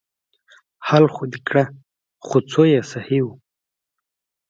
حل 0.87 1.05
خو 1.13 1.23
دې 1.31 1.39
کړه 1.47 1.63
خو 2.25 2.37
څو 2.51 2.61
يې 2.71 2.81
صيي 2.91 3.19
وه. 3.25 3.33